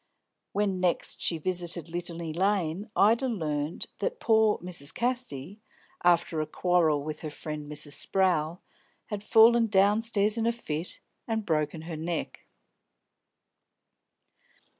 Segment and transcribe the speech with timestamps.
[0.51, 4.91] When next she visited Litany Lane, Ida learnt that "pore Mrs.
[4.91, 5.59] Casty,"
[6.03, 7.91] after a quarrel with her friend Mrs.
[8.07, 8.61] Sprowl,
[9.11, 12.47] had fallen downstairs in a fit and broken her neck.